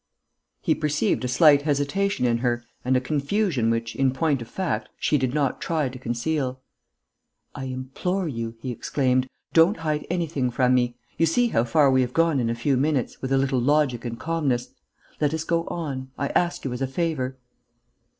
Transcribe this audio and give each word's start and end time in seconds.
He 0.61 0.73
perceived 0.73 1.23
a 1.23 1.27
slight 1.27 1.61
hesitation 1.61 2.25
in 2.25 2.39
her 2.39 2.63
and 2.83 2.97
a 2.97 2.99
confusion 2.99 3.69
which, 3.69 3.95
in 3.95 4.09
point 4.11 4.41
of 4.41 4.47
fact, 4.47 4.89
she 4.97 5.15
did 5.15 5.31
not 5.31 5.61
try 5.61 5.89
to 5.89 5.99
conceal. 5.99 6.59
"I 7.53 7.65
implore 7.65 8.27
you," 8.27 8.55
he 8.61 8.71
exclaimed, 8.71 9.29
"don't 9.53 9.77
hide 9.77 10.07
anything 10.09 10.49
from 10.49 10.73
me.... 10.73 10.97
You 11.19 11.27
see 11.27 11.49
how 11.49 11.65
far 11.65 11.91
we 11.91 12.01
have 12.01 12.13
gone 12.13 12.39
in 12.39 12.49
a 12.49 12.55
few 12.55 12.77
minutes, 12.77 13.21
with 13.21 13.31
a 13.31 13.37
little 13.37 13.61
logic 13.61 14.03
and 14.03 14.19
calmness.... 14.19 14.69
Let 15.19 15.35
us 15.35 15.43
go 15.43 15.65
on, 15.67 16.09
I 16.17 16.29
ask 16.29 16.65
you 16.65 16.73
as 16.73 16.81
a 16.81 16.87
favour." 16.87 17.37